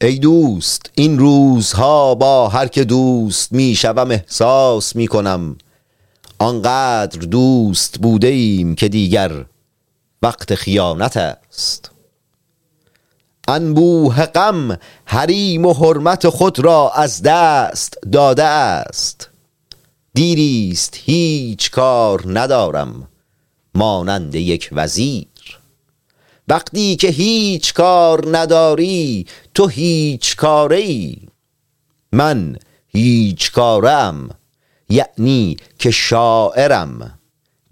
[0.00, 5.56] ای دوست این روزها با هر که دوست می‌شوم احساس می‌کنم.
[6.38, 9.44] آنقدر دوست بوده ایم که دیگر
[10.22, 11.90] وقت خیانت است.
[13.48, 19.30] انبوه غم حریم و حرمت خود را از دست داده است.
[20.14, 23.08] دیریست هیچ کار ندارم.
[23.74, 25.26] مانند یک وزیر.
[26.48, 31.16] وقتی که هیچ کار نداری تو هیچ کاره ای
[32.12, 32.56] من
[32.86, 34.30] هیچ کارم
[34.88, 37.18] یعنی که شاعرم.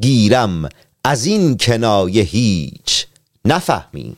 [0.01, 0.69] گیرم
[1.05, 3.07] از این کنایه هیچ.
[3.45, 4.17] نفهمی.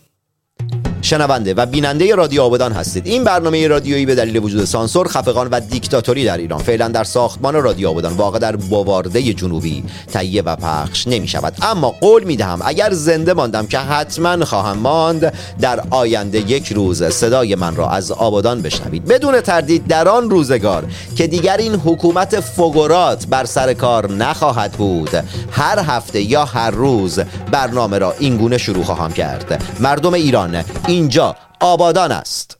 [1.03, 3.07] شنونده و بیننده رادیو آبادان هستید.
[3.07, 6.63] این برنامه رادیویی به دلیل وجود سانسور خفقان و دیکتاتوری در ایران.
[6.63, 11.91] فعلا در ساختمان رادیو آبادان واقع در بوارده جنوبی تهیه و پخش نمی شود اما
[11.91, 17.55] قول می دهم اگر زنده ماندم که حتما خواهم ماند در آینده یک روز صدای
[17.55, 19.05] من را از آبادان بشنوید.
[19.05, 20.85] بدون تردید در آن روزگار
[21.17, 25.11] که دیگر این حکومت فگورات بر سر کار نخواهد بود
[25.51, 27.21] هر هفته یا هر روز
[27.53, 29.65] برنامه را اینگونه شروع خواهم کرد.
[29.81, 32.59] مردم ایران اینجا آبادان است.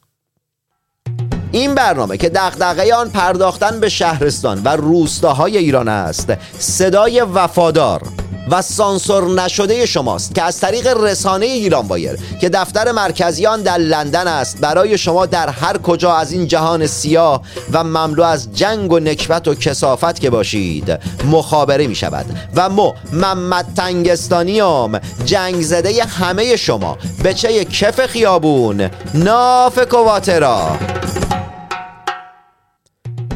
[1.53, 8.03] این برنامه که دغدغه آن پرداختن به شهرستان و روستاهای ایران است صدای وفادار.
[8.51, 13.79] و سانسور نشده شماست که از طریق رسانه ایران بایر که دفتر مرکزی آن در
[13.79, 18.93] لندن است برای شما در هر کجا از این جهان سیاه و مملو از جنگ
[18.93, 22.27] و نکبت و کسافت که باشید مخابره می شود.
[22.55, 30.79] و مو محمد تنگستانیام جنگ زده همه شما بچه کف خیابون ناف کواترا.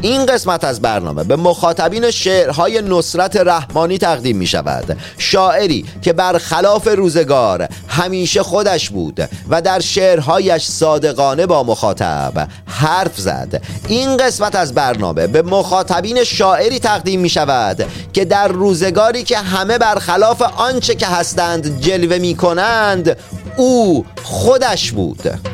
[0.03, 4.97] این قسمت از برنامه به مخاطبین شعرهای نصرت رحمانی تقدیم می شود.
[5.17, 13.61] شاعری که برخلاف روزگار همیشه خودش بود و در شعرهایش صادقانه با مخاطب حرف زد.
[13.87, 19.77] این قسمت از برنامه به مخاطبین شاعری تقدیم می شود که در روزگاری که همه
[19.77, 23.17] برخلاف آنچه که هستند جلوه می کنند
[23.57, 25.52] او خودش بود.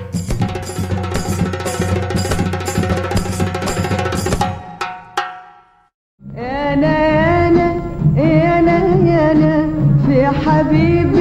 [10.58, 11.17] حبيبي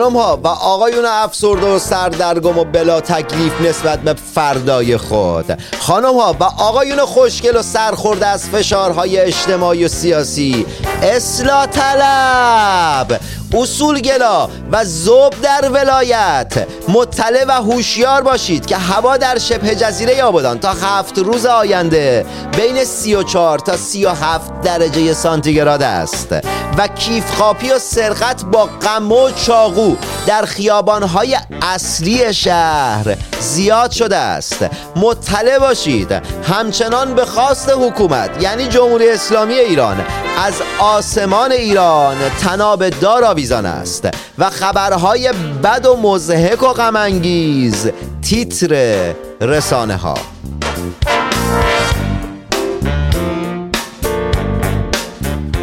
[0.00, 5.58] خانم ها و آقایون افسرده و سردرگم و بلا تکلیف نسبت به فردای خود.
[5.80, 10.66] خانم ها و آقایون خوشگل و سرخورده از فشارهای اجتماعی و سیاسی.
[11.02, 13.20] اصلاح طلب
[13.54, 16.66] اصولگلا و زوب در ولایت.
[16.88, 22.84] مطلع و هوشیار باشید که هوا در شبه جزیره آبادان تا هفت روز آینده بین
[22.84, 26.34] 34 تا 37 درجه سانتیگراد است
[26.78, 29.96] و کیف خاپی و سرقت با غم و چاقو
[30.26, 34.66] در خیابانهای اصلی شهر زیاد شده است.
[34.96, 36.12] مطلع باشید.
[36.42, 40.04] همچنان به خواست حکومت یعنی جمهوری اسلامی ایران
[40.38, 44.08] از آسمان ایران تناب دار آویزان است
[44.38, 45.32] و خبرهای
[45.62, 47.90] بد و مزهک و غمانگیز
[48.22, 50.14] تیتر رسانه ها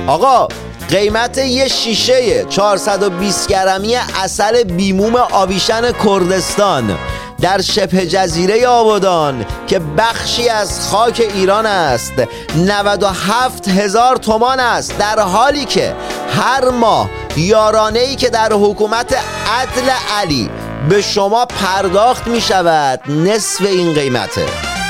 [0.08, 0.48] آقا
[0.90, 6.98] قیمت یه شیشه 420 گرمی اصل بیموم آویشن کردستان.
[7.42, 12.14] در شبه جزیره آبادان که بخشی از خاک ایران است.
[12.56, 14.98] 97 هزار تومان است.
[14.98, 15.96] در حالی که
[16.30, 19.18] هر ماه یارانه ای که در حکومت
[19.60, 20.50] عدل علی
[20.90, 24.46] به شما پرداخت می شود نصف این قیمته.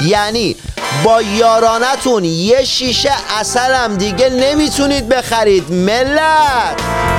[0.06, 0.56] یعنی
[1.04, 5.72] با یارانتون یه شیشه اصل هم دیگه نمی‌تونید بخرید.
[5.72, 7.17] ملت!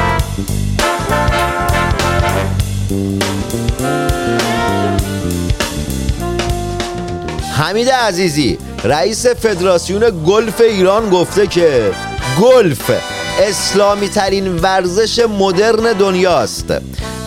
[7.58, 11.92] حمید عزیزی رئیس فدراسیون گلف ایران گفته که
[12.40, 12.90] گلف
[13.38, 16.70] اسلامی ترین ورزش مدرن دنیاست.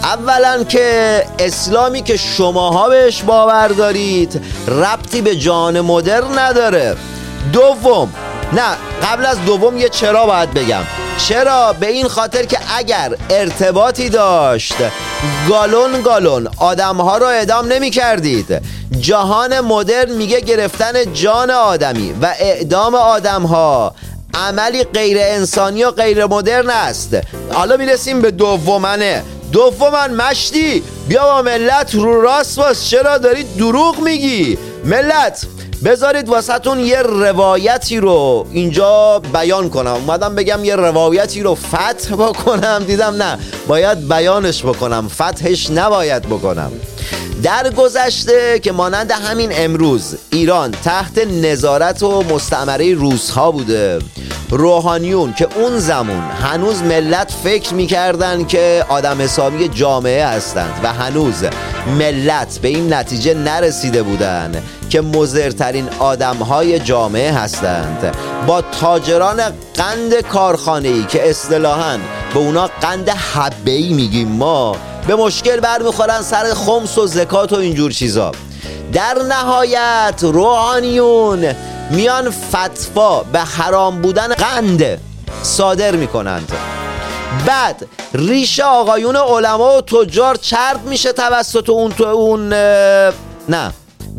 [0.03, 6.95] اولا که اسلامی که شماها بهش باور دارید ربطی به جان مدرن نداره.
[7.53, 8.13] دوم
[8.53, 10.83] نه قبل از دوم یه چرا باید بگم.
[11.17, 14.75] چرا؟ به این خاطر که اگر ارتباطی داشت
[15.49, 18.61] گالون گالون آدم ها رو اعدام نمی کردید
[18.99, 23.95] جهان مدرن میگه گرفتن جان آدمی و اعدام آدم ها
[24.33, 27.17] عملی غیر انسانی و غیر مدرن است.
[27.53, 29.23] حالا می‌رسیم به دومنه.
[29.51, 30.83] دومن مشتی.
[31.07, 35.45] بیا با ملت رو راست باز چرا دارید دروغ میگی؟ ملت
[35.85, 39.93] بذارید واسهتون یه روایتی رو اینجا بیان کنم.
[39.93, 42.83] اومدم بگم یه روایتی رو فتح بکنم.
[42.87, 43.37] دیدم نه
[43.67, 45.07] باید بیانش بکنم.
[45.07, 46.71] فتحش نباید بکنم.
[47.43, 53.99] در گذشته که مانند همین امروز ایران تحت نظارت و مستعمره روسها بوده.
[54.51, 61.43] روحانیون که اون زمان هنوز ملت فکر می‌کردن که آدم حسابی جامعه هستند و هنوز
[61.99, 68.15] ملت به این نتیجه نرسیده بودند که مزرترین آدم های جامعه هستند.
[68.47, 69.41] با تاجران
[69.75, 71.97] قند کارخانه ای که اصطلاحا
[72.33, 74.75] به اونا قند حبه ای میگیم ما
[75.07, 78.31] به مشکل برمیخورن سر خمس و زکات و اینجور چیزا.
[78.93, 81.53] در نهایت روحانیون
[81.91, 84.99] میان فتوا به حرام بودن قند
[85.43, 86.51] صادر می‌کنند.
[87.45, 92.53] بعد ریش آقایون علما و تجار چرب میشه توسط اون تو اون
[93.49, 93.73] نه.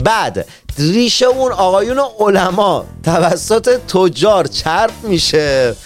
[0.05, 0.47] بعد
[0.79, 5.77] ریشه اون آقایون علما توسط تجار چرب میشه.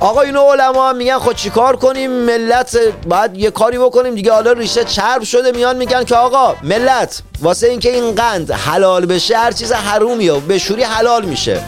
[0.00, 2.78] آقایون علما میگن خود چیکار کنیم؟ ملت
[3.08, 4.32] باید یه کاری بکنیم دیگه.
[4.32, 9.36] حالا ریشه چرب شده میان میگن که آقا ملت واسه اینکه این قند حلال بشه
[9.36, 11.60] هر چیز حرومیه به شوری حلال میشه.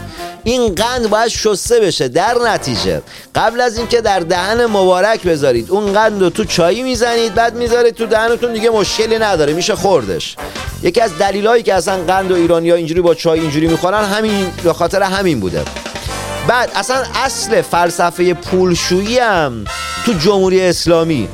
[0.43, 3.01] این قند باید شسته بشه در نتیجه.
[3.35, 7.95] قبل از اینکه در دهن مبارک بذارید اون قند رو تو چایی می‌زنید بعد می‌ذارید
[7.95, 10.35] تو دهنتون دیگه مشکلی نداره میشه خوردش.
[10.83, 14.51] یکی از دلیلایی که اصلا قند و ایرانی ها اینجوری با چای اینجوری می‌خورن همین
[14.63, 15.63] به خاطر همین بوده.
[16.47, 19.65] بعد اصلا اصل فلسفه پولشویی هم
[20.05, 21.27] تو جمهوری اسلامی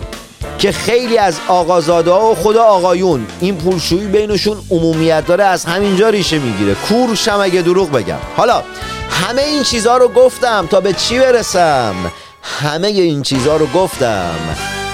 [0.60, 6.10] که خیلی از آقازاده ها و خدا آقایون این پولشویی بینشون عمومیت داره از همینجا
[6.10, 6.76] ریشه می‌گیره.
[6.76, 8.18] کورشم اگه دروغ بگم.
[8.38, 8.64] حالا
[9.10, 11.96] همه این چیزها رو گفتم تا به چی برسم؟
[12.42, 14.36] همه این چیزها رو گفتم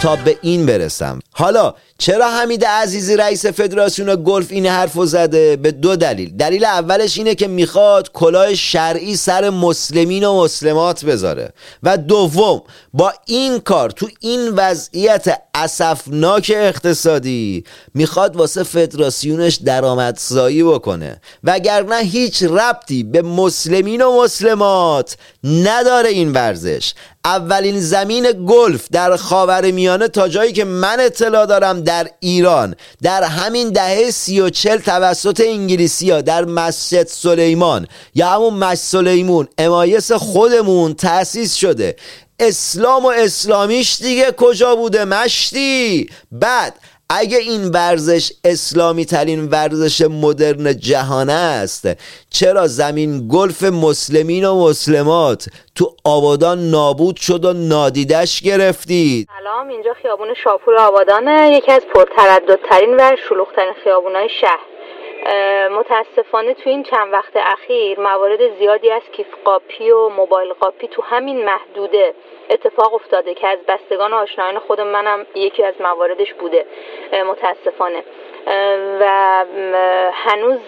[0.01, 1.19] تا به این برسم.
[1.41, 6.37] حالا چرا حمید عزیزی رئیس فدراسیون گلف این حرف زده؟ به دو دلیل.
[6.37, 11.53] دلیل اولش اینه که می‌خواد کلاه شرعی سر مسلمین و مسلمات بذاره.
[11.83, 12.61] و دوم
[12.93, 17.63] با این کار تو این وضعیت اسفناک اقتصادی
[17.93, 21.21] می‌خواد واسه فدراسیونش درآمدزایی بکنه.
[21.43, 26.93] وگرنه هیچ ربطی به مسلمین و مسلمات نداره این ورزش.
[27.25, 32.75] اولین زمین گلف در خاور میانه تا جایی که من اطلاع دارم در ایران.
[33.01, 38.75] در همین دهه سی و چل توسط انگلیسی ها در مسجد سلیمان یا همون مسجد
[38.75, 41.95] سلیمون امایس خودمون تأسیس شده.
[42.39, 46.73] اسلام و اسلامیش دیگه کجا بوده مشتی؟ بعد
[47.19, 51.87] اگه این ورزش اسلامی ترین ورزش مدرن جهان است
[52.29, 59.93] چرا زمین گلف مسلمین و مسلمات تو آبادان نابود شد و نادیدش گرفتید؟ سلام اینجا
[59.93, 64.71] خیابون شاپور آبادانه یکی از پرترددترین و شلوغترین خیابونهای شهر.
[65.69, 71.01] متاسفانه تو این چند وقت اخیر موارد زیادی از کیف قاپی و موبایل قاپی تو
[71.01, 72.13] همین محدوده.
[72.51, 76.65] اتفاق افتاده که از بستگان آشنایان خود منم یکی از مواردش بوده.
[77.25, 78.03] متاسفانه.
[78.99, 79.45] و
[80.13, 80.59] هنوز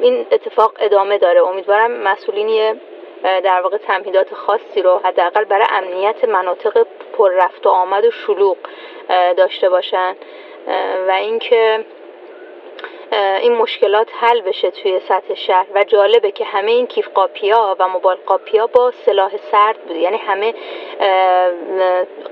[0.00, 1.42] این اتفاق ادامه داره.
[1.42, 2.80] امیدوارم مسئولین
[3.22, 8.56] در واقع تمهیدات خاصی رو حداقل برای امنیت مناطق پر رفت و آمد و شلوغ
[9.36, 10.16] داشته باشن.
[11.08, 11.84] و اینکه
[13.12, 17.88] این مشکلات حل بشه توی سطح شهر و جالبه که همه این کیف قاپیا و
[17.88, 19.98] موبایل قاپیا با سلاح سرد بوده.
[19.98, 20.54] یعنی همه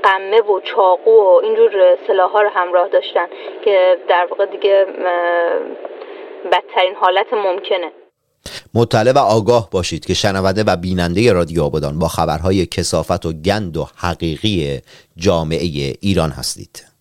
[0.02, 3.26] قمه و چاقو و اینجور سلاح ها رو همراه داشتن
[3.64, 4.86] که در واقع دیگه
[6.52, 7.92] بدترین حالت ممکنه.
[8.74, 13.76] مطلع و آگاه باشید که شنونده و بیننده رادیو آبادان با خبرهای کسافت و گند
[13.76, 14.80] و حقیقی
[15.16, 16.97] جامعه ایران هستید.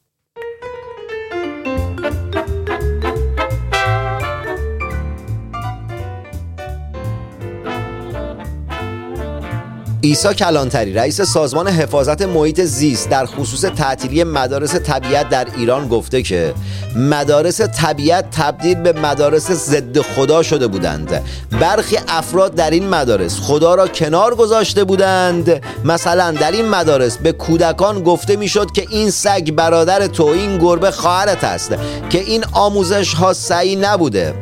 [10.02, 16.22] ایسا کلانتری رئیس سازمان حفاظت محیط زیست در خصوص تعطیلی مدارس طبیعت در ایران گفته
[16.22, 16.54] که
[16.96, 21.24] مدارس طبیعت تبدیل به مدارس ضد خدا شده بودند.
[21.52, 25.62] برخی افراد در این مدارس خدا را کنار گذاشته بودند.
[25.86, 30.92] مثلا در این مدارس به کودکان گفته می‌شد که این سگ برادر تو این گربه
[30.92, 31.74] خواهرت است
[32.10, 34.34] که این آموزش ها سعی نبوده.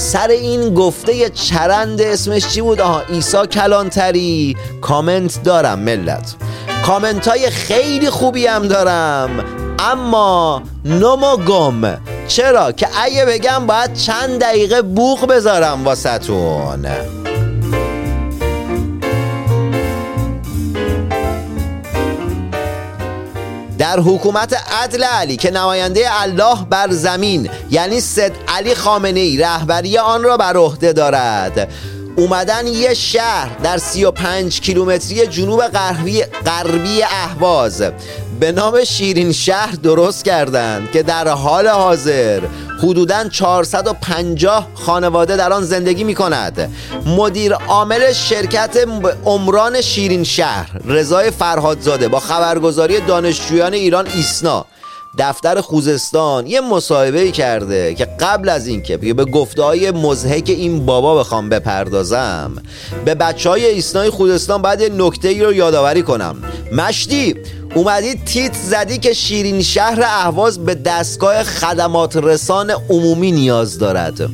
[0.00, 4.56] سر این گفته چرند اسمش چی بود؟ آها ایسا کلانتری.
[4.80, 6.34] کامنت دارم ملت.
[6.86, 9.44] کامنت های خیلی خوبی هم دارم.
[9.78, 16.86] اما نمو گم چرا؟ که اگه بگم باید چند دقیقه بوق بذارم واسهتون.
[23.80, 29.98] در حکومت عدل علی که نماینده الله بر زمین یعنی سید علی خامنه ای رهبری
[29.98, 31.72] آن را بر عهده دارد.
[32.16, 37.82] اومدن یه شهر در 35 کیلومتری جنوب غربی غربی اهواز.
[38.40, 42.40] به نام شیرین شهر درست کردند که در حال حاضر
[42.82, 46.70] حدوداً 450 خانواده در آن زندگی می کند
[47.06, 48.76] مدیر عامل شرکت
[49.24, 54.66] عمران شیرین شهر رضای فرهادزاده با خبرگزاری دانشجویان ایران ایسنا.
[55.18, 61.14] دفتر خوزستان یه مصاحبه کرده که قبل از اینکه به گفته های مزهک این بابا
[61.14, 62.52] بخوام بپردازم
[63.04, 66.36] به بچه های ایسنای خوزستان باید یه نکته ای رو یادآوری کنم
[66.72, 67.34] مشتی
[67.74, 74.30] اومدی تیت زدی که شیرین شهر اهواز به دستگاه خدمات رسان عمومی نیاز دارد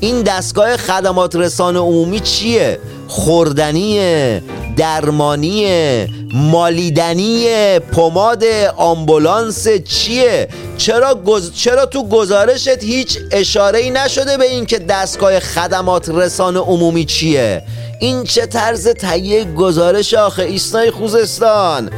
[0.00, 4.42] این دستگاه خدمات رسان عمومی چیه؟ خوردنیه
[4.76, 7.48] درمانیه مالیدنی
[7.78, 8.44] پماد
[8.76, 11.52] آمبولانس چیه؟ چرا, گز...
[11.54, 17.62] چرا تو گزارشت هیچ اشاره ای نشده به اینکه دستگاه خدمات رسان عمومی چیه؟
[18.00, 21.90] این چه طرز تهیه گزارش آخه ایستای خوزستان.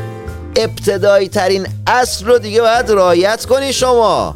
[0.57, 4.35] ابتدایی ترین اصل رو دیگه باید رایت کنی شما.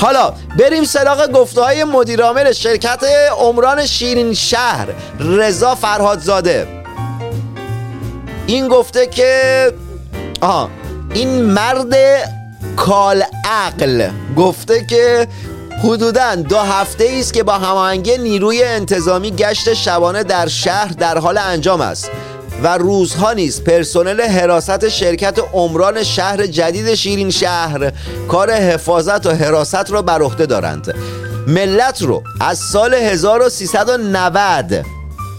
[0.00, 3.04] حالا بریم سراغ گفته های مدیرعامل شرکت
[3.38, 4.88] عمران شیرین شهر
[5.20, 6.82] رضا فرهادزاده.
[8.46, 9.72] این گفته که
[10.40, 10.70] آها
[11.14, 11.94] این مرد
[12.76, 15.28] کال عقل گفته که
[15.84, 21.38] حدودا دو هفته است که با هماهنگی نیروی انتظامی گشت شبانه در شهر در حال
[21.38, 22.10] انجام است.
[22.62, 27.92] و روزها نیز پرسنل حراست شرکت عمران شهر جدید شیرین شهر
[28.28, 30.94] کار حفاظت و حراست را بر عهده دارند.
[31.46, 34.84] ملت رو از سال 1390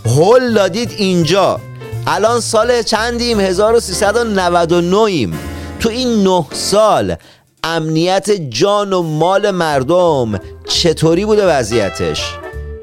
[0.05, 1.59] هل دادید اینجا.
[2.07, 5.39] الان سال چندیم؟ 1399 ایم
[5.79, 7.15] تو این نه سال
[7.63, 12.40] امنیت جان و مال مردم چطوری بوده وضعیتش؟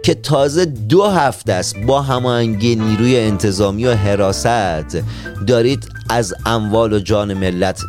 [0.09, 5.05] که تازه دو هفته است با هماهنگی نیروی انتظامی و حراست
[5.47, 7.81] دارید از اموال و جان ملت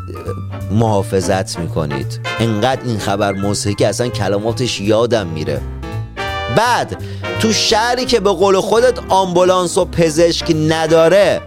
[0.71, 2.19] محافظت می‌کنید.
[2.39, 5.61] انقدر این خبر موسیقی اصلا کلماتش یادم میره.
[6.55, 6.97] بعد
[7.39, 11.41] تو شهری که به قول خودت آمبولانس و پزشک نداره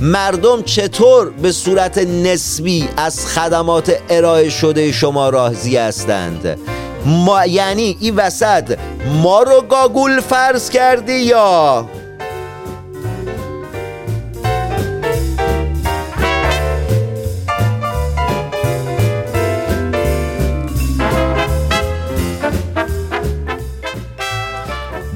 [0.00, 6.58] مردم چطور به صورت نسبی از خدمات ارائه شده شما راضی هستند؟
[7.06, 8.78] ما یعنی این وسط
[9.22, 11.88] ما رو گاگول فرض کردی یا؟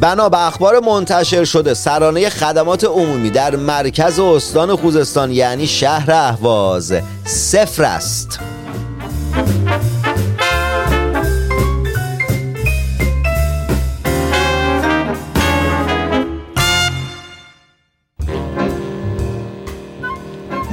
[0.00, 6.94] بنا به اخبار منتشر شده سرانه خدمات عمومی در مرکز استان خوزستان یعنی شهر اهواز
[7.24, 8.40] صفر است.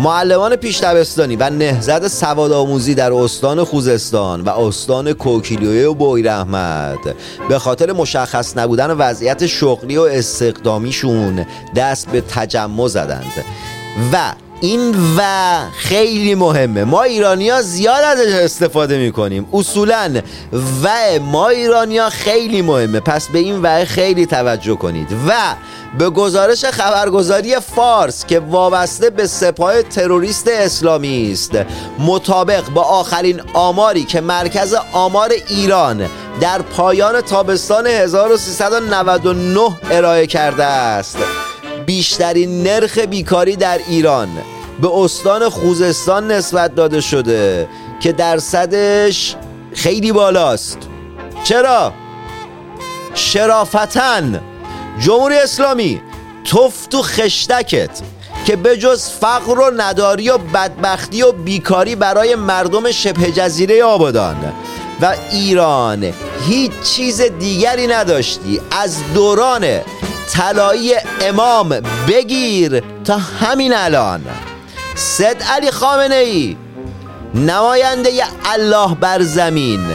[0.04, 6.30] معلمان پیش دبستانی و نهزت سواد آموزی در استان خوزستان و استان کوکیلیوی و بویر
[6.30, 7.16] احمد.
[7.50, 11.46] به خاطر مشخص نبودن وضعیت شغلی و استقدامیشون
[11.76, 13.34] دست به تجمع زدند.
[14.14, 14.34] و
[14.64, 15.22] این و
[15.78, 16.84] خیلی مهمه.
[16.84, 19.48] ما ایرانیا زیاد ازش استفاده می‌کنیم.
[19.54, 20.22] اصولا
[20.84, 20.90] و
[21.22, 23.00] ما ایرانیا خیلی مهمه.
[23.00, 25.08] پس به این و خیلی توجه کنید.
[25.28, 25.56] و
[25.98, 31.52] به گزارش خبرگزاری فارس که وابسته به سپاه تروریست اسلامی است
[32.00, 36.10] مطابق با آخرین آماری که مرکز آمار ایران
[36.42, 41.18] در پایان تابستان 1399 ارائه کرده است
[41.86, 44.30] بیشترین نرخ بیکاری در ایران.
[44.82, 47.68] به استان خوزستان نسبت داده شده
[48.00, 49.36] که درصدش
[49.74, 50.78] خیلی بالاست.
[51.44, 51.94] چرا؟
[53.14, 54.42] شرافتن
[55.00, 56.02] جمهوری اسلامی
[56.46, 58.02] توف تو خشتکت
[58.46, 64.54] که به جز فقر و نداری و بدبختی و بیکاری برای مردم شبه جزیره آبادان
[65.02, 66.14] و ایران
[66.48, 68.62] هیچ چیز دیگری نداشتی.
[68.72, 69.80] از دوران
[70.32, 71.70] طلایی امام
[72.08, 74.22] بگیر تا همین الان.
[74.96, 76.58] سید علی خامنه ای
[77.36, 78.10] نماینده
[78.46, 79.88] الله بر زمین.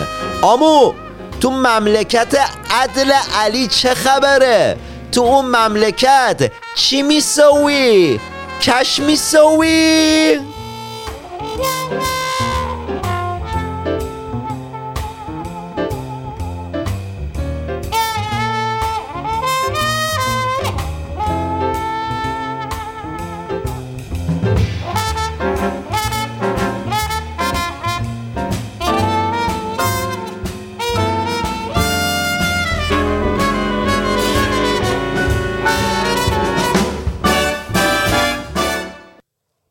[0.42, 0.92] آمو
[1.40, 2.38] تو مملکت
[2.70, 4.76] عدل علی چه خبره؟
[5.12, 8.20] تو اون مملکت چی میسوی؟
[8.62, 10.40] کش میسوی؟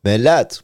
[0.07, 0.61] ملت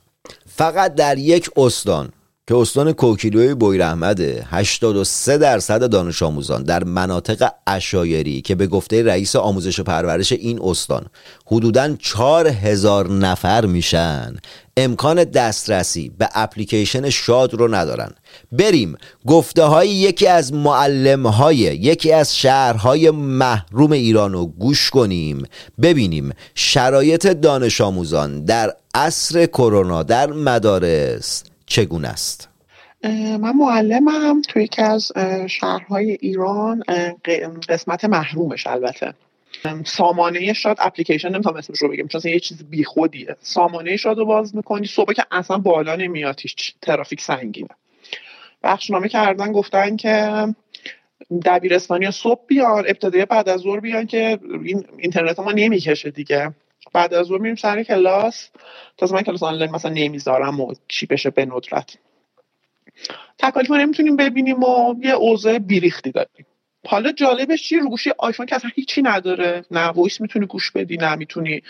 [0.55, 2.12] فقط در یک استان
[2.47, 9.35] که استان کوکیلوی بویرحمده 83 درصد دانش آموزان در مناطق اشایری که به گفته رئیس
[9.35, 11.05] آموزش و پرورش این استان
[11.45, 14.35] حدوداً 4000 نفر میشن
[14.77, 18.11] امکان دسترسی به اپلیکیشن شاد رو ندارن.
[18.51, 18.97] بریم
[19.27, 25.43] گفته های یکی از معلم های یکی از شهرهای محروم ایران رو گوش کنیم.
[25.81, 32.49] ببینیم شرایط دانش آموزان در عصر کرونا در مدارس چگونه است؟
[33.39, 35.11] من معلمم توی یکی از
[35.47, 36.83] شهرهای ایران
[37.69, 39.13] قسمت محرومش البته.
[39.85, 43.35] سامانه شاد اپلیکیشن نمی‌تونم اسمش رو بگم چون یه چیز بیخودیه.
[43.41, 47.69] سامانه شاد رو باز می‌کنی صبح که اصلا بالا نمیاد هیچ ترافیک سنگینه.
[48.63, 50.47] بخشنامه کردن گفتن که
[51.45, 56.53] دبیرستانی صبح بیان ابتدای بعد از ظهر بیان که این اینترنت ما نمی‌کشه دیگه.
[56.93, 58.49] بعد از ظهر میریم سر کلاس.
[58.97, 61.97] تازه من کلاس آنلاین مثلا نمی‌ذارم و چی بشه به ندرت.
[63.37, 66.45] تکالیف ما نمی‌تونیم ببینیم و یه اوضاع بیریختی داریم.
[66.87, 69.65] حالا جالبش چیه رو گوشی آیفون که اصلا هیچی نداره.
[69.71, 71.61] نه voice می‌تونی گوش بدی نه می‌تونی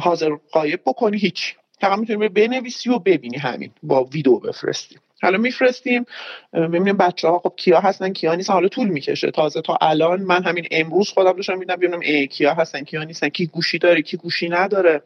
[0.00, 1.56] حاضر غایب بکنی هیچ.
[1.80, 3.70] فقط می‌تونی بنویسی و ببینی همین.
[3.82, 4.96] با ویدیو بفرستی.
[5.22, 6.04] حالا میفرستیم
[6.52, 8.52] ببینیم بچه ها خب کیا هستن کیا نیستن.
[8.52, 9.30] حالا طول می‌کشه.
[9.30, 13.28] تازه تا الان من همین امروز خودم داشتم میدم ببینم ای کیا هستن کیا نیستن
[13.28, 15.02] کی گوشی داره کی گوشی نداره.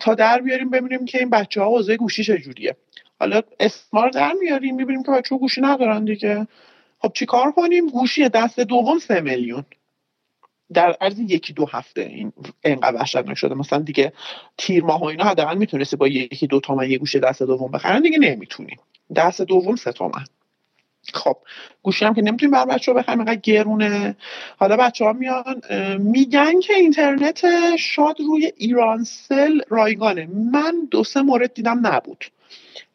[0.00, 2.76] تا در بیاریم ببینیم که این بچه ها حوزه گوشی چجوریه
[3.20, 6.46] حالا اسمار در میاریم می‌بینیم که بچه گوشی ندارن دیگه.
[6.98, 9.64] خب چیکار کنیم؟ گوشی دست دوم سه میلیون.
[10.72, 12.32] در عرض یکی دو هفته این
[12.64, 13.54] انقدر وحشتناک شده.
[13.54, 14.12] مثلا دیگه
[14.58, 18.02] تیر ماه و اینا حداقل می‌تونستی با یکی دو تومن یه گوشه دست دوم بخرن
[18.02, 18.76] دیگه نمی‌تونی.
[19.16, 20.24] دست دوم سه تومن
[21.14, 21.36] خب
[21.82, 24.16] گوشی هم که نمی‌تونیم بر بچه ها بخریم اینقدر گرونه.
[24.56, 25.62] حالا بچه ها میان
[25.98, 27.42] میگن که اینترنت
[27.76, 30.28] شاد روی ایرانسل رایگانه.
[30.52, 32.24] من دو سه مورد دیدم نبود.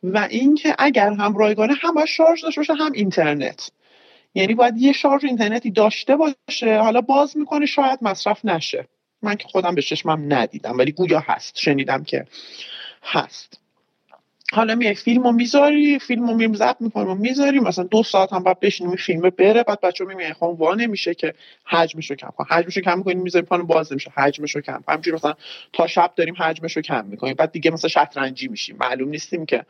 [0.04, 3.72] و اینکه اگر هم رایگانه هم شارژ داشته باشه هم اینترنت.
[4.34, 6.78] یعنی باید یه شارژ اینترنتی داشته باشه.
[6.78, 8.88] حالا باز می‌کنه شاید مصرف نشه.
[9.22, 11.58] من که خودم به چشمم ندیدم ولی گویا هست.
[11.58, 12.26] شنیدم که
[13.04, 13.58] هست.
[14.54, 18.34] حالا می فیلم رو می‌ذاری فیلم رو میم ضبط می‌کنیم و می‌ذاری مثلا دو ساعت
[18.34, 21.34] هم باید بشینیم فیلم بره بعد بچه میگن خب وا نمیشه که
[21.66, 24.12] حجمش رو کم کن حجمش رو کم می‌کنیم می‌ذاریم پانو باز نمیشه.
[24.12, 25.34] حجمش رو کم همینجوری مثلا
[25.74, 27.34] تا شب داریم حجمش رو کم می‌کنیم.
[27.34, 28.78] بعد دیگه مثلا شطرنجی میشیم.
[28.80, 29.66] معلوم نیستیم که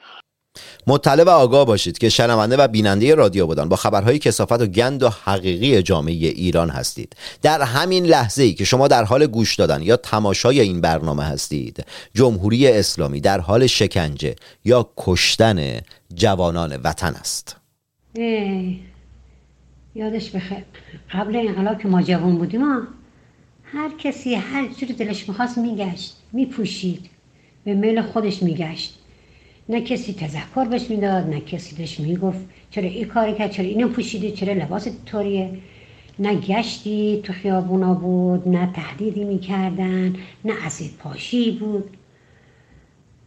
[0.87, 5.03] مطلع و آگاه باشید که شنونده و بیننده رادیو بودن با خبرهای کسافت و گند
[5.03, 7.15] و حقیقی جامعه ایران هستید.
[7.41, 11.85] در همین لحظه ای که شما در حال گوش دادن یا تماشای این برنامه هستید
[12.13, 14.35] جمهوری اسلامی در حال شکنجه
[14.65, 15.79] یا کشتن
[16.13, 17.55] جوانان وطن است.
[19.95, 20.63] یادش بخیر.
[21.13, 22.61] قبل انقلاب که ما جوان بودیم
[23.63, 27.09] هر کسی هر جوری دلش می‌خواست میگشت میپوشید
[27.63, 29.00] به میل خودش میگشت.
[29.69, 32.39] نه کسی تذکر بهش می‌داد نه کسی بهش می‌گفت
[32.71, 35.49] چرا این کاری کرد چرا اینو پوشیده چرا لباس طوریه
[36.19, 41.97] نه گشتی تو خیابونا بود نه تهدیدی می‌کردن نه اسید پاشی بود.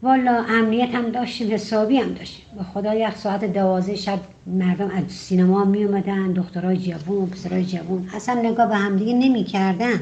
[0.03, 2.45] والا امنیت هم داشتیم حسابی هم داشتیم.
[2.59, 8.09] به خدا یک ساعت دوازه شب مردم از سینما می اومدن دخترای جوون پسرای جوون.
[8.15, 10.01] اصلا نگاه به همدیگه نمی کردن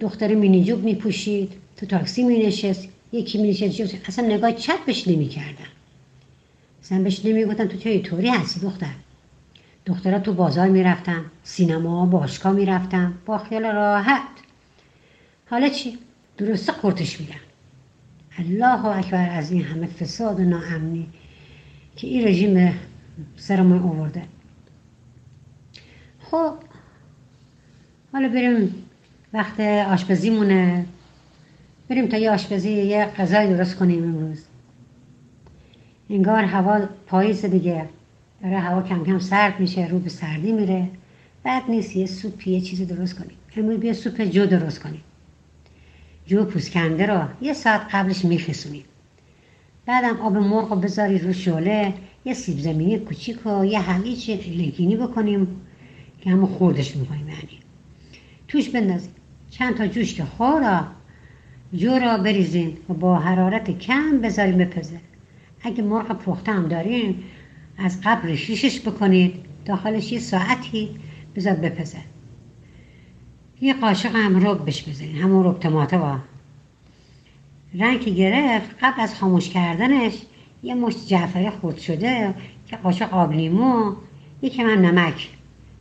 [0.00, 5.08] دختر مینیجوب می پوشید تو تاکسی می نشست یکی می نشست اصلا نگاه چپ بهش
[5.08, 5.68] نمی کردن
[6.82, 8.94] اصلا بهش نمی گفتن تو چه طوری هستی دختر؟
[9.86, 14.22] دخترها تو بازار می رفتن سینما باشگاه می رفتن با خیال راحت.
[15.50, 15.98] حالا چی؟
[16.38, 17.34] درسته قرتش میدن
[18.38, 21.06] الله اکبر از این همه فساد و ناامنی
[21.96, 22.74] که این رژیم
[23.36, 24.22] سرمون آورده.
[26.20, 26.54] خب
[28.12, 28.74] حالا بریم
[29.32, 30.86] وقت آشپزیمونه.
[31.90, 34.44] بریم تا یه آشپزی یه غذای درست کنیم امروز.
[36.10, 37.86] انگار هوا پاییز دیگه.
[38.42, 40.88] داره هوا کم کم سرد میشه رو به سردی میره.
[41.42, 43.36] بعد نیست یه سوپ یه چیزی درست کنیم.
[43.56, 45.00] امروز بیا سوپ جو درست کنیم.
[46.26, 48.84] جو پوسکنده رو یه ساعت قبلش میخسونیم
[49.86, 54.96] بعدم آب مرغ رو بذاری رو شعله یه سیب زمینی کوچیک و یه هویج لگینی
[54.96, 55.60] بکنیم
[56.20, 57.58] که همون خوردش می‌کنیم یعنی.
[58.48, 59.12] توش بندازیم.
[59.50, 60.86] چند تا جوش که خورا
[61.74, 65.00] جو را بریزین و با حرارت کم بذاریم بپزه.
[65.62, 67.14] اگه مرغ پخته هم دارین
[67.78, 70.90] از قبل شیشش بکنید داخلش یه ساعتی
[71.36, 71.98] بذار بپزه.
[73.60, 76.18] یه قاشق هم رب بش بزنید همون رب تماته با
[77.74, 80.14] رنگ گرفت قبل از خاموش کردنش
[80.62, 82.34] یه مشت جعفری خورد شده
[82.66, 83.94] که قاشق آب لیمو
[84.42, 85.28] یکم هم نمک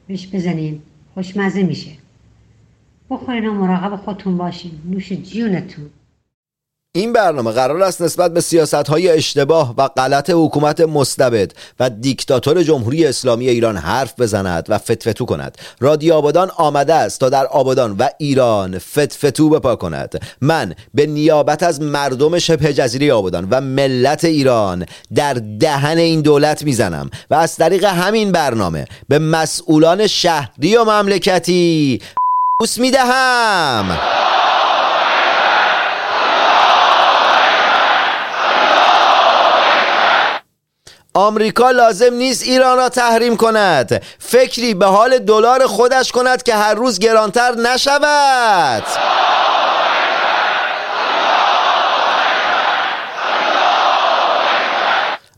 [0.08, 0.82] بهش بزنین
[1.13, 1.91] خوشمزه میشه.
[3.09, 4.71] بخورین و مراقب خودتون باشین.
[4.85, 5.89] نوش جونتون.
[6.95, 12.63] این برنامه قرار است نسبت به سیاست های اشتباه و غلط حکومت مستبد و دیکتاتور
[12.63, 15.57] جمهوری اسلامی ایران حرف بزند و فتفتو کند.
[15.79, 20.21] رادیو آبادان آمده است تا در آبادان و ایران فتفتو بپا کند.
[20.41, 26.63] من به نیابت از مردم شبه جزیره آبادان و ملت ایران در دهن این دولت
[26.63, 32.01] می‌زنم و از طریق همین برنامه به مسئولان شهری و مملکتی
[32.61, 33.99] بوس می‌دهم.
[41.13, 44.03] آمریکا لازم نیست ایران را تحریم کند.
[44.19, 48.83] فکری به حال دلار خودش کند که هر روز گرانتر نشود.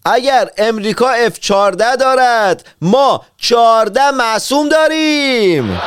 [0.06, 5.82] اگر امریکا F14 دارد ما 14 معصوم داریم.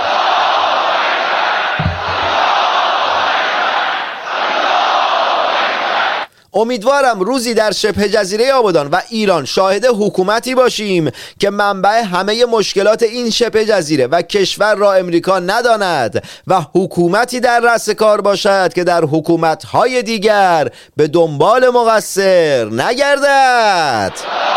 [6.54, 13.02] امیدوارم روزی در شبه جزیره آبادان و ایران شاهد حکومتی باشیم که منبع همه مشکلات
[13.02, 18.84] این شبه جزیره و کشور را امریکا نداند و حکومتی در رأس کار باشد که
[18.84, 24.53] در حکومتهای دیگر به دنبال مقصر نگردد.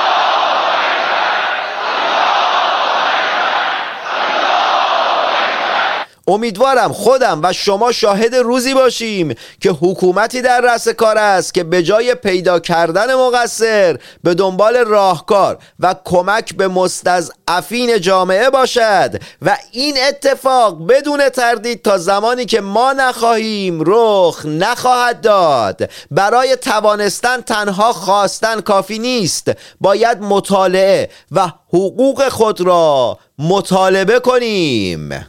[6.27, 11.83] امیدوارم خودم و شما شاهد روزی باشیم که حکومتی در رأس کار است که به
[11.83, 19.95] جای پیدا کردن مقصر به دنبال راهکار و کمک به مستضعفین جامعه باشد و این
[20.07, 25.89] اتفاق بدون تردید تا زمانی که ما نخواهیم رخ نخواهد داد.
[26.11, 29.51] برای توانستن تنها خواستن کافی نیست.
[29.81, 35.25] باید مطالعه و حقوق خود را مطالبه کنیم.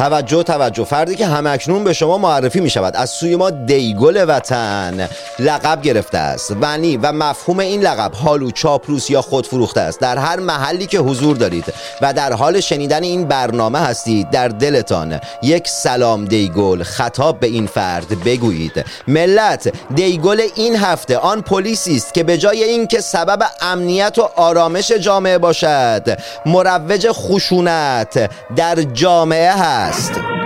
[0.01, 0.85] توجه توجه.
[0.85, 5.09] فردی که همکنون به شما معرفی می شود از سوی ما دیگل وطن
[5.39, 6.57] لقب گرفته است.
[6.61, 10.01] ونی و مفهوم این لقب حالو چاپلوس یا خود فروخته است.
[10.01, 11.65] در هر محلی که حضور دارید
[12.01, 17.67] و در حال شنیدن این برنامه هستید در دلتان یک سلام دیگل خطاب به این
[17.67, 18.85] فرد بگویید.
[19.09, 24.93] ملت دیگل این هفته آن پلیسی است که به جای اینکه سبب امنیت و آرامش
[24.93, 29.90] جامعه باشد مروج خشونت در جامعه هست.
[29.91, 30.40] خب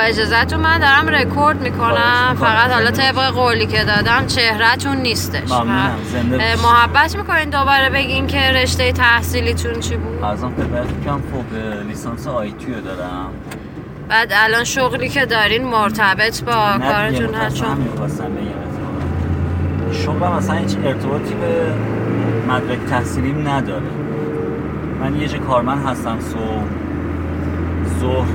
[0.00, 2.36] اجازهتون من دارم رکورد می‌کنم.
[2.40, 5.50] فقط حالا طبق قولی که دادم چهرهتون نیستش.
[6.62, 11.56] محبت می‌کنین دوباره بگین که رشته تحصیلیتون چی بود؟ ارزم خدمتتون کنم خب
[11.88, 13.30] لیسانس آیتی رو دارم.
[14.08, 17.56] بعد الان شغلی که دارین مرتبط با کارتون هست.
[17.56, 17.88] چون.
[19.92, 21.72] شغلم اصلا هیچ ارتباطی به
[22.52, 23.82] مدرک تحصیلیم نداره.
[25.00, 26.64] من یه جا کارمند هستم صبح.
[28.00, 28.28] ظهر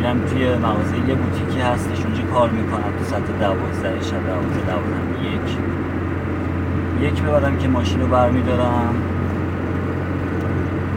[0.00, 2.92] میرم توی مغازه یه بوتیکی هستش اونجا کار می‌کنم.
[2.98, 5.24] تو ساعت دوازده شب دوازده دوازده.
[5.32, 7.12] یک.
[7.12, 8.94] یک ببرم که ماشین رو برمیدارم.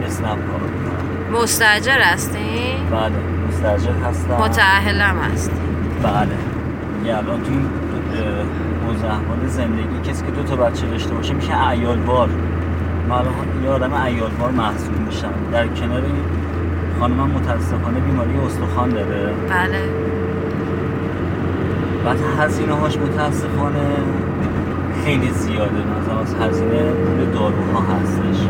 [0.06, 1.42] اسنپ کار می‌کنم.
[1.42, 3.12] مستجر هستین بله
[3.48, 4.34] مستجر هستم.
[4.34, 5.56] متأهلم هستین
[6.02, 6.28] بله.
[7.04, 7.52] یه الان تو
[9.06, 12.28] احوال زندگی کسی که دو تا بچه داشته باشه میشه عیال بار
[13.08, 15.32] من الان یه آدم عیال بار محسوب میشم.
[15.52, 16.02] در کنار
[17.04, 19.32] خانمم متاسفانه بیماری استخوان داره.
[19.50, 19.82] بله.
[22.04, 23.86] بعد هزینه هاش متاسفانه
[25.04, 25.70] خیلی زیاده.
[26.00, 28.40] مثلا از هزینه پول داروها هستش.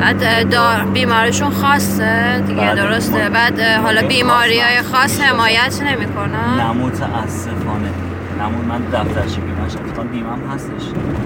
[0.00, 2.74] بعد دار بیماریشون خاصه؟ دیگه بله.
[2.74, 3.28] درسته.
[3.28, 5.20] ما- بعد اه، حالا بیماری بیماری های خاص خاص.
[5.20, 7.90] حمایت نمی‌کنن؟ نه متاسفانه.
[8.40, 10.82] نمون من دفترچه بیمهش اتفاقا بیمم هستش.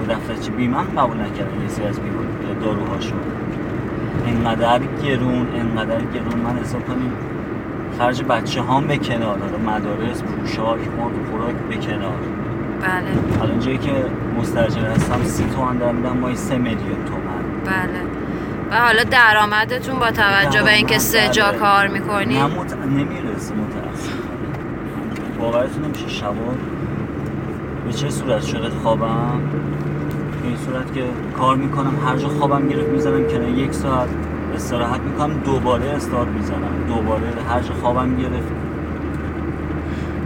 [0.09, 2.23] دفترچه بیمم قبول نکردن یه سری از بیمار
[2.63, 3.15] داروهاشو
[4.27, 6.39] انقدر گرون انقدر گرون.
[6.43, 7.11] من حساب کنیم
[7.99, 12.19] خرج بچه هام به کنار حالا مدارس پوشاک مرد و خوراک به کنار.
[12.81, 13.41] بله.
[13.41, 13.91] الان جایی که
[14.39, 17.43] مستجر هستم سی تومن دارم میدم ماهی سه میلیون تومن.
[17.65, 18.01] بله.
[18.71, 21.59] و حالا درآمدتون با توجه به اینکه سه جا درآمد.
[21.59, 22.73] کار نه می‌کنین مت...
[22.73, 24.19] نمی‌رسه متاسفانه
[25.39, 26.33] باورتون نمیشه شبا
[27.85, 29.41] به چه صورت شده خوابم؟
[30.41, 31.03] به این صورت که
[31.37, 34.09] کار می‌کنم هر جا خوابم گرفت می‌زنم کنار یک ساعت.
[34.55, 36.85] استراحت می‌کنم دوباره استارت می‌زنم.
[36.87, 38.51] دوباره هر جا خوابم گرفت.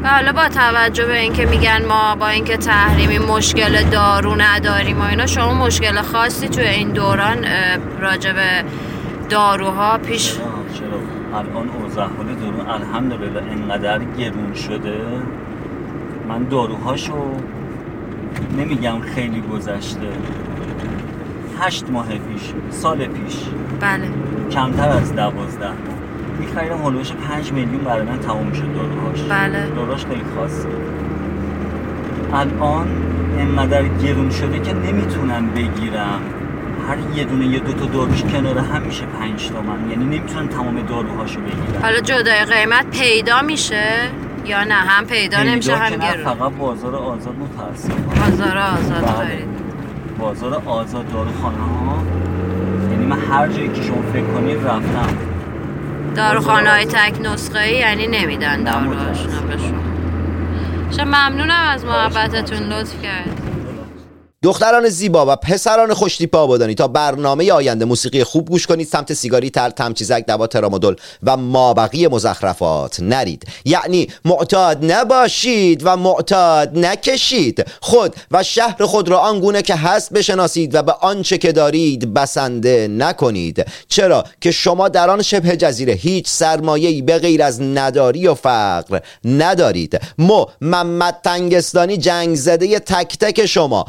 [0.04, 5.04] و حالا با توجه به اینکه میگن ما با اینکه تحریمی مشکل دارو نداریم و
[5.04, 7.46] اینا شما مشکل خاصی توی این دوران
[8.00, 8.64] راجع به
[9.30, 14.98] داروها پیش چرا؟ چرا؟ الان اوضاع حال درون الحمدلله انقدر گرون شده.
[16.30, 17.14] من داروهاشو
[18.58, 20.08] نمیگم خیلی گذشته.
[21.60, 23.36] هشت ماه پیش سال پیش.
[23.80, 24.08] بله.
[24.52, 25.78] کمتر از دوازده ماه.
[26.40, 29.22] میخریدم هلوش پنج میلیون برای من تموم شد داروهاش.
[29.22, 29.68] بله.
[29.76, 30.68] داروهاش خیلی خاصه.
[32.34, 32.88] الان
[33.40, 36.22] انقدر گرون شده که نمی‌تونم بگیرم.
[36.88, 39.90] هر یه دونه یه دوتا داروش کنار هم میشه پنج تومن.
[39.90, 41.82] یعنی نمی‌تونم تمام داروهاشو بگیرم.
[41.82, 43.84] حالا جدای قیمت پیدا میشه؟
[44.46, 46.24] یا نه هم پیدا نمیشه هم گرون.
[46.24, 49.12] فقط بازار آزاد متاسفانه بازار آزاد بله.
[49.12, 49.48] خرید
[50.20, 52.04] بازار آزاد داروخانه ها
[52.92, 55.18] یعنی من هر جایی که شما فکر کنید رفتم.
[56.16, 59.56] داروخانه های تک نسخه ای یعنی نمیدن متاسفانه.
[59.56, 59.80] بهشون
[60.98, 63.43] شما ممنونم از محبتتون لطف کرد
[64.44, 68.88] دختران زیبا و پسران خوشتیپ آبادانی تا برنامه آینده موسیقی خوب گوش کنید.
[68.88, 73.46] سمت سیگاری تر تمچیزک دوا ترامادول و مابقی مزخرفات نرید.
[73.66, 77.66] یعنی معتاد نباشید و معتاد نکشید.
[77.82, 82.88] خود و شهر خود را آنگونه که هست بشناسید و به آنچه که دارید بسنده
[82.88, 83.66] نکنید.
[83.88, 89.00] چرا که شما در آن شبه جزیره هیچ سرمایه‌ای به غیر از نداری و فقر
[89.26, 90.00] ندارید.
[90.18, 93.86] مو محمد تنگستانی جنگ زده تک تک شما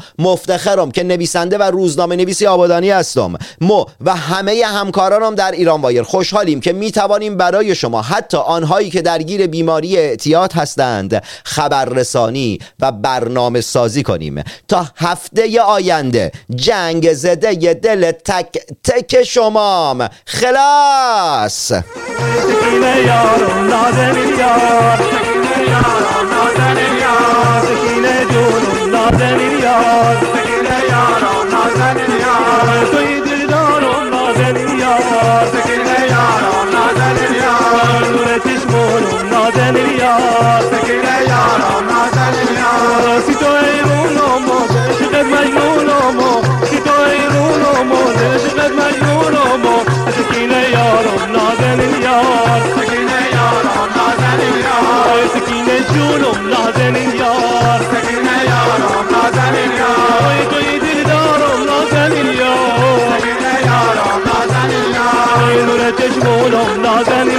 [0.49, 3.33] مفتخرم که نویسنده و روزنامه نویسی آبادانی هستم.
[3.61, 8.89] مو و همه همکارانم در ایران وایر خوشحالیم که می توانیم برای شما حتی آنهایی
[8.89, 14.43] که درگیر بیماری اعتیاد هستند خبررسانی و برنامه سازی کنیم.
[14.67, 20.09] تا هفته آینده جنگ زده دل تک تک شمام.
[20.25, 21.71] خلاص!